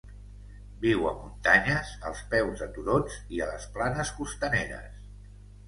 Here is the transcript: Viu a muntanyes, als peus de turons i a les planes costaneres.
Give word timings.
Viu 0.85 1.05
a 1.09 1.11
muntanyes, 1.17 1.91
als 2.11 2.23
peus 2.33 2.65
de 2.65 2.69
turons 2.79 3.21
i 3.37 3.45
a 3.47 3.53
les 3.53 3.71
planes 3.79 4.15
costaneres. 4.19 5.09